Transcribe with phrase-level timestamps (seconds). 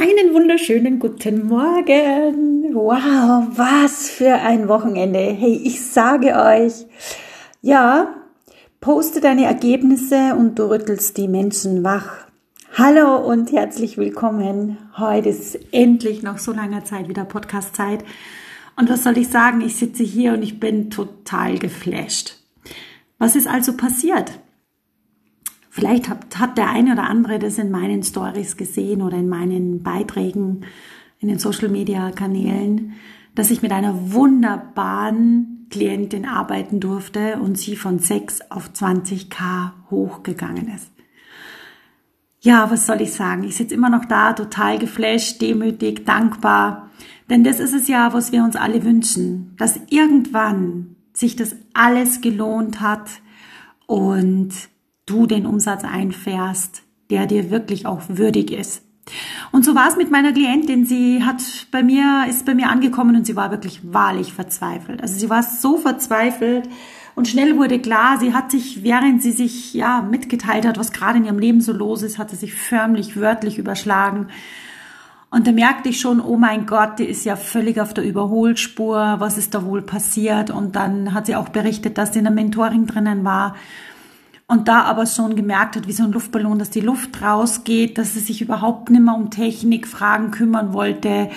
[0.00, 2.72] Einen wunderschönen guten Morgen.
[2.72, 5.18] Wow, was für ein Wochenende.
[5.18, 6.86] Hey, ich sage euch,
[7.62, 8.14] ja,
[8.80, 12.28] poste deine Ergebnisse und du rüttelst die Menschen wach.
[12.74, 14.78] Hallo und herzlich willkommen.
[14.96, 18.04] Heute ist endlich nach so langer Zeit wieder Podcast-Zeit.
[18.76, 19.62] Und was soll ich sagen?
[19.62, 22.36] Ich sitze hier und ich bin total geflasht.
[23.18, 24.30] Was ist also passiert?
[25.78, 29.84] Vielleicht hat, hat der eine oder andere das in meinen Stories gesehen oder in meinen
[29.84, 30.64] Beiträgen
[31.20, 32.94] in den Social Media Kanälen,
[33.36, 40.66] dass ich mit einer wunderbaren Klientin arbeiten durfte und sie von 6 auf 20k hochgegangen
[40.74, 40.90] ist.
[42.40, 43.44] Ja, was soll ich sagen?
[43.44, 46.90] Ich sitze immer noch da, total geflasht, demütig, dankbar.
[47.30, 52.20] Denn das ist es ja, was wir uns alle wünschen, dass irgendwann sich das alles
[52.20, 53.08] gelohnt hat
[53.86, 54.50] und
[55.08, 58.82] du den Umsatz einfährst, der dir wirklich auch würdig ist.
[59.52, 60.84] Und so war es mit meiner Klientin.
[60.84, 65.00] Sie hat bei mir, ist bei mir angekommen und sie war wirklich wahrlich verzweifelt.
[65.00, 66.68] Also sie war so verzweifelt
[67.14, 71.18] und schnell wurde klar, sie hat sich, während sie sich, ja, mitgeteilt hat, was gerade
[71.18, 74.28] in ihrem Leben so los ist, hat sie sich förmlich wörtlich überschlagen.
[75.30, 79.16] Und da merkte ich schon, oh mein Gott, die ist ja völlig auf der Überholspur.
[79.18, 80.50] Was ist da wohl passiert?
[80.50, 83.54] Und dann hat sie auch berichtet, dass sie in einem Mentoring drinnen war
[84.48, 88.14] und da aber schon gemerkt hat, wie so ein Luftballon, dass die Luft rausgeht, dass
[88.14, 91.30] sie sich überhaupt nicht mehr um Technikfragen kümmern wollte,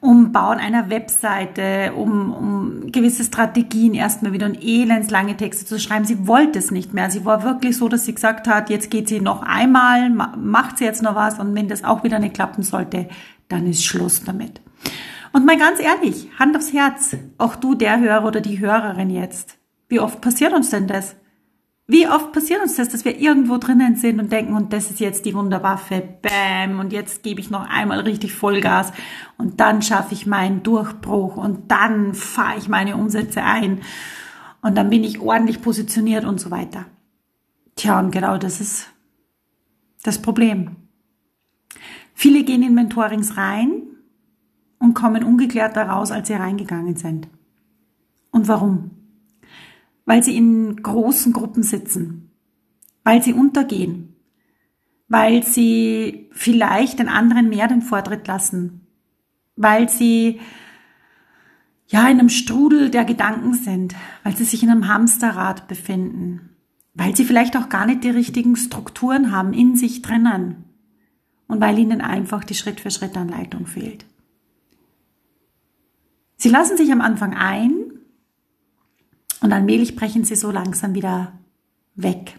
[0.00, 6.04] um Bauen einer Webseite, um, um gewisse Strategien erstmal wieder und elendslange Texte zu schreiben.
[6.04, 7.10] Sie wollte es nicht mehr.
[7.10, 10.84] Sie war wirklich so, dass sie gesagt hat, jetzt geht sie noch einmal, macht sie
[10.84, 13.08] jetzt noch was und wenn das auch wieder nicht klappen sollte,
[13.48, 14.60] dann ist Schluss damit.
[15.32, 19.58] Und mal ganz ehrlich, Hand aufs Herz, auch du, der Hörer oder die Hörerin jetzt,
[19.88, 21.14] wie oft passiert uns denn das?
[21.90, 25.00] Wie oft passiert uns das, dass wir irgendwo drinnen sind und denken, und das ist
[25.00, 28.92] jetzt die Wunderwaffe, bam, und jetzt gebe ich noch einmal richtig Vollgas
[29.38, 33.80] und dann schaffe ich meinen Durchbruch und dann fahre ich meine Umsätze ein
[34.60, 36.84] und dann bin ich ordentlich positioniert und so weiter.
[37.74, 38.88] Tja, und genau das ist
[40.02, 40.76] das Problem.
[42.12, 43.82] Viele gehen in Mentorings rein
[44.78, 47.28] und kommen ungeklärter raus, als sie reingegangen sind.
[48.30, 48.97] Und warum?
[50.08, 52.30] Weil sie in großen Gruppen sitzen,
[53.04, 54.16] weil sie untergehen,
[55.06, 58.86] weil sie vielleicht den anderen mehr den Vortritt lassen,
[59.54, 60.40] weil sie
[61.88, 66.56] ja in einem Strudel der Gedanken sind, weil sie sich in einem Hamsterrad befinden,
[66.94, 70.64] weil sie vielleicht auch gar nicht die richtigen Strukturen haben in sich drinnen
[71.48, 74.06] und weil ihnen einfach die Schritt-für-Schritt-Anleitung fehlt.
[76.38, 77.77] Sie lassen sich am Anfang ein
[79.48, 81.32] und allmählich brechen sie so langsam wieder
[81.94, 82.38] weg.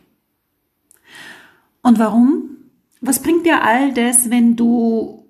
[1.82, 2.58] Und warum?
[3.02, 5.26] Was bringt dir all das, wenn du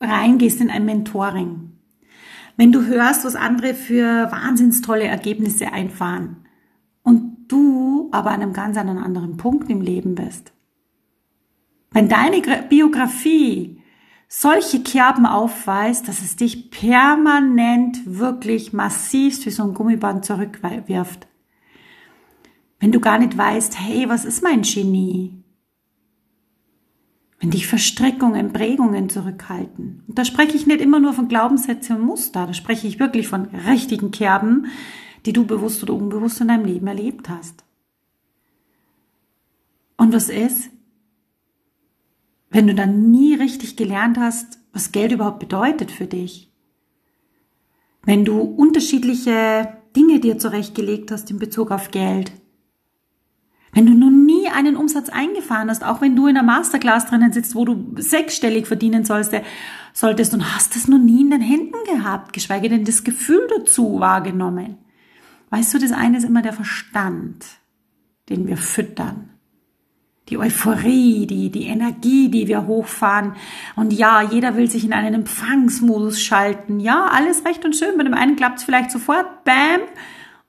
[0.00, 1.72] reingehst in ein Mentoring?
[2.56, 6.46] Wenn du hörst, was andere für wahnsinns tolle Ergebnisse einfahren
[7.02, 10.52] und du aber an einem ganz anderen Punkt im Leben bist.
[11.90, 13.82] Wenn deine Biografie
[14.28, 21.26] solche Kerben aufweist, dass es dich permanent wirklich massivst wie so ein Gummiband zurückwirft.
[22.78, 25.42] Wenn du gar nicht weißt, hey, was ist mein Genie?
[27.38, 30.02] Wenn dich Verstrickungen, Prägungen zurückhalten.
[30.08, 33.28] Und da spreche ich nicht immer nur von Glaubenssätzen und Muster, da spreche ich wirklich
[33.28, 34.66] von richtigen Kerben,
[35.26, 37.64] die du bewusst oder unbewusst in deinem Leben erlebt hast.
[39.96, 40.70] Und was ist,
[42.50, 46.52] wenn du dann nie richtig gelernt hast, was Geld überhaupt bedeutet für dich.
[48.04, 52.30] Wenn du unterschiedliche Dinge dir zurechtgelegt hast in Bezug auf Geld.
[53.72, 57.32] Wenn du noch nie einen Umsatz eingefahren hast, auch wenn du in einer Masterclass drinnen
[57.32, 59.32] sitzt, wo du sechsstellig verdienen sollst,
[59.92, 63.98] solltest und hast es noch nie in den Händen gehabt, geschweige denn das Gefühl dazu
[63.98, 64.78] wahrgenommen.
[65.50, 67.44] Weißt du, das eine ist immer der Verstand,
[68.28, 69.35] den wir füttern
[70.28, 73.34] die Euphorie, die, die Energie, die wir hochfahren.
[73.76, 76.80] Und ja, jeder will sich in einen Empfangsmodus schalten.
[76.80, 77.96] Ja, alles recht und schön.
[77.96, 79.80] Bei dem einen klappt es vielleicht sofort, bam.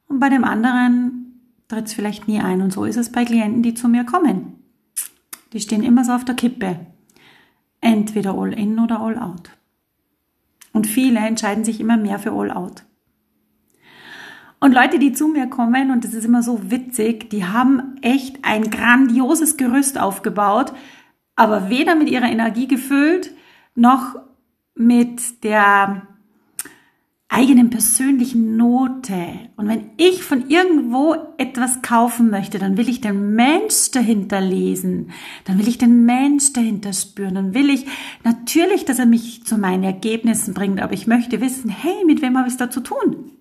[0.08, 2.62] Und bei dem anderen tritt es vielleicht nie ein.
[2.62, 4.56] Und so ist es bei Klienten, die zu mir kommen.
[5.54, 6.80] Die stehen immer so auf der Kippe.
[7.80, 9.52] Entweder all in oder all out.
[10.74, 12.84] Und viele entscheiden sich immer mehr für all out.
[14.60, 18.40] Und Leute, die zu mir kommen, und das ist immer so witzig, die haben echt
[18.44, 20.74] ein grandioses Gerüst aufgebaut,
[21.36, 23.32] aber weder mit ihrer Energie gefüllt,
[23.76, 24.16] noch
[24.74, 26.08] mit der
[27.30, 29.16] eigenen persönlichen Note.
[29.58, 35.12] Und wenn ich von irgendwo etwas kaufen möchte, dann will ich den Mensch dahinter lesen,
[35.46, 37.86] dann will ich den Mensch dahinter spüren, dann will ich
[38.24, 42.38] natürlich, dass er mich zu meinen Ergebnissen bringt, aber ich möchte wissen, hey, mit wem
[42.38, 43.37] habe ich es da zu tun?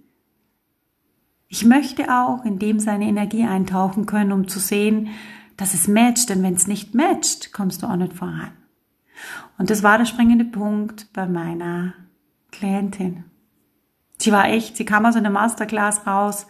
[1.48, 5.08] Ich möchte auch in dem seine Energie eintauchen können, um zu sehen,
[5.56, 8.52] dass es matcht, denn wenn es nicht matcht, kommst du auch nicht voran.
[9.58, 11.94] Und das war der springende Punkt bei meiner
[12.50, 13.25] Klientin.
[14.19, 16.46] Sie war echt, sie kam aus einer Masterclass raus,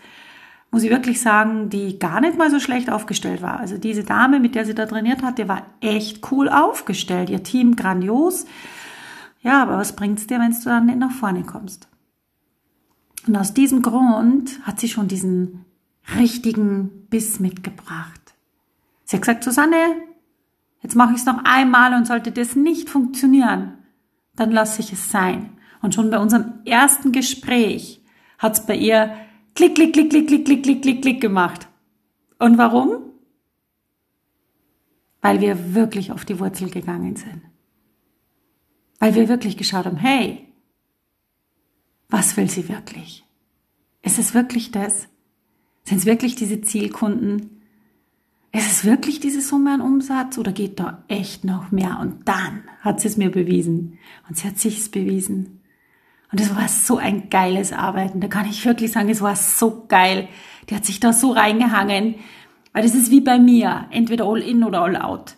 [0.71, 3.61] muss ich wirklich sagen, die gar nicht mal so schlecht aufgestellt war.
[3.61, 7.31] Also diese Dame, mit der sie da trainiert hat, die war echt cool aufgestellt.
[7.31, 8.47] Ihr Team grandios.
[9.43, 11.89] Ja, aber was bringt's dir, wenn du dann nicht nach vorne kommst?
[13.27, 15.65] Und aus diesem Grund hat sie schon diesen
[16.17, 18.35] richtigen Biss mitgebracht.
[19.05, 19.97] Sie hat gesagt, Susanne,
[20.83, 23.79] jetzt mache ich es noch einmal und sollte das nicht funktionieren,
[24.37, 25.51] dann lasse ich es sein.
[25.83, 28.03] Und schon bei unserem ersten Gespräch
[28.39, 29.15] hat es bei ihr
[29.55, 31.69] klick, klick, klick, klick, klick, klick, klick, klick, klick gemacht.
[32.39, 33.03] Und warum?
[35.23, 37.43] Weil wir wirklich auf die Wurzel gegangen sind.
[38.99, 40.46] Weil wir wirklich geschaut haben, hey,
[42.09, 43.25] was will sie wirklich?
[44.03, 45.09] Ist es wirklich das?
[45.85, 47.63] Sind es wirklich diese Zielkunden?
[48.53, 51.99] Ist es wirklich diese Summe an Umsatz oder geht da echt noch mehr?
[52.01, 53.99] Und dann hat sie es mir bewiesen.
[54.29, 55.61] Und sie hat sich es bewiesen.
[56.33, 58.21] Und es war so ein geiles Arbeiten.
[58.21, 60.29] Da kann ich wirklich sagen, es war so geil.
[60.69, 62.17] Die hat sich da so reingehangen.
[62.73, 63.87] Weil das ist wie bei mir.
[63.91, 65.37] Entweder all in oder all out.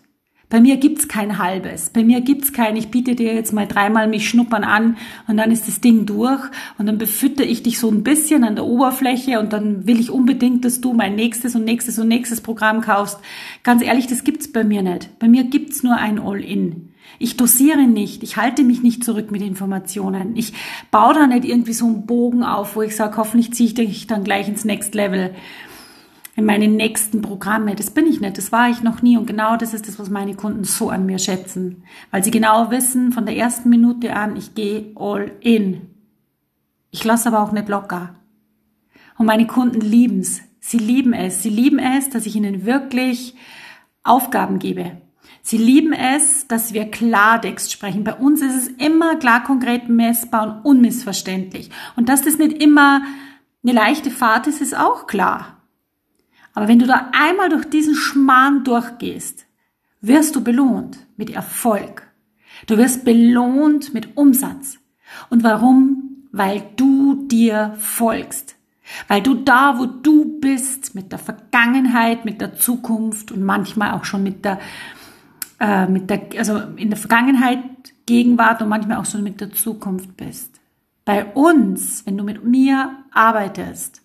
[0.50, 1.90] Bei mir gibt's kein halbes.
[1.90, 4.96] Bei mir gibt's kein, ich biete dir jetzt mal dreimal mich schnuppern an
[5.26, 6.42] und dann ist das Ding durch
[6.78, 10.10] und dann befütter ich dich so ein bisschen an der Oberfläche und dann will ich
[10.10, 13.18] unbedingt, dass du mein nächstes und nächstes und nächstes Programm kaufst.
[13.62, 15.18] Ganz ehrlich, das gibt's bei mir nicht.
[15.18, 16.94] Bei mir gibt's nur ein All-In.
[17.18, 20.36] Ich dosiere nicht, ich halte mich nicht zurück mit Informationen.
[20.36, 20.52] Ich
[20.90, 24.06] baue da nicht irgendwie so einen Bogen auf, wo ich sage, hoffentlich ziehe ich dich
[24.06, 25.34] dann gleich ins Next Level,
[26.38, 27.74] in meine nächsten Programme.
[27.74, 29.16] Das bin ich nicht, das war ich noch nie.
[29.16, 31.82] Und genau das ist das, was meine Kunden so an mir schätzen.
[32.12, 35.80] Weil sie genau wissen, von der ersten Minute an, ich gehe all in.
[36.92, 38.14] Ich lasse aber auch nicht locker.
[39.18, 40.40] Und meine Kunden lieben's.
[40.60, 41.42] Sie lieben es.
[41.42, 43.34] Sie lieben es, dass ich ihnen wirklich
[44.04, 44.92] Aufgaben gebe
[45.42, 48.04] Sie lieben es, dass wir Klartext sprechen.
[48.04, 51.70] Bei uns ist es immer klar, konkret, messbar und unmissverständlich.
[51.96, 53.02] Und dass das nicht immer
[53.64, 55.57] eine leichte Fahrt ist, ist auch klar.
[56.54, 59.46] Aber wenn du da einmal durch diesen Schmarrn durchgehst,
[60.00, 62.08] wirst du belohnt mit Erfolg.
[62.66, 64.78] Du wirst belohnt mit Umsatz.
[65.30, 66.26] Und warum?
[66.32, 68.56] Weil du dir folgst.
[69.06, 74.04] Weil du da, wo du bist, mit der Vergangenheit, mit der Zukunft und manchmal auch
[74.04, 74.58] schon mit der
[75.60, 77.58] äh, mit der, also in der Vergangenheit,
[78.06, 80.60] Gegenwart und manchmal auch so mit der Zukunft bist.
[81.04, 84.02] Bei uns, wenn du mit mir arbeitest,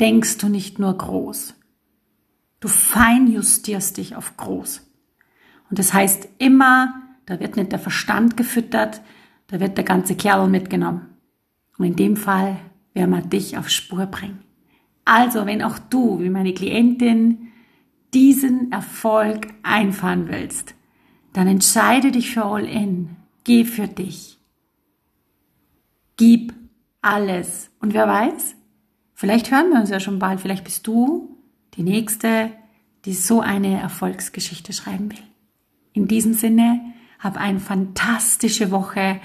[0.00, 1.54] denkst du nicht nur groß.
[2.64, 4.90] Du feinjustierst dich auf groß.
[5.68, 6.94] Und das heißt immer,
[7.26, 9.02] da wird nicht der Verstand gefüttert,
[9.48, 11.10] da wird der ganze Kerl mitgenommen.
[11.76, 12.56] Und in dem Fall
[12.94, 14.38] werden wir dich auf Spur bringen.
[15.04, 17.48] Also, wenn auch du, wie meine Klientin,
[18.14, 20.74] diesen Erfolg einfahren willst,
[21.34, 23.16] dann entscheide dich für All In.
[23.44, 24.38] Geh für dich.
[26.16, 26.54] Gib
[27.02, 27.68] alles.
[27.80, 28.54] Und wer weiß,
[29.12, 30.40] vielleicht hören wir uns ja schon bald.
[30.40, 31.33] Vielleicht bist du
[31.76, 32.50] die Nächste,
[33.04, 35.22] die so eine Erfolgsgeschichte schreiben will.
[35.92, 36.80] In diesem Sinne,
[37.18, 39.20] hab eine fantastische Woche,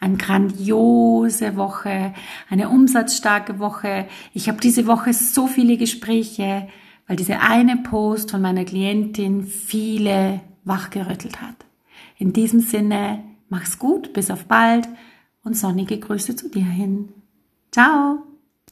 [0.00, 2.14] eine grandiose Woche,
[2.50, 4.06] eine umsatzstarke Woche.
[4.32, 6.68] Ich habe diese Woche so viele Gespräche
[7.06, 11.56] weil diese eine Post von meiner Klientin viele wachgerüttelt hat.
[12.18, 14.88] In diesem Sinne, mach's gut, bis auf bald
[15.42, 17.10] und sonnige Grüße zu dir hin.
[17.70, 18.33] Ciao!